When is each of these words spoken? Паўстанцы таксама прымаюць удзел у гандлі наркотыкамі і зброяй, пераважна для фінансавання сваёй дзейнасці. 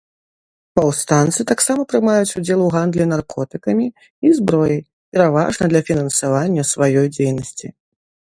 Паўстанцы 0.77 1.41
таксама 1.51 1.81
прымаюць 1.91 2.35
удзел 2.41 2.59
у 2.67 2.69
гандлі 2.75 3.05
наркотыкамі 3.13 3.85
і 4.29 4.33
зброяй, 4.39 4.81
пераважна 5.17 5.63
для 5.75 5.81
фінансавання 5.91 6.67
сваёй 6.73 7.07
дзейнасці. 7.17 7.67